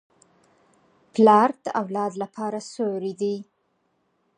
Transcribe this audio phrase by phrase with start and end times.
[1.13, 3.35] پلار د اولاد لپاره سیوری دی.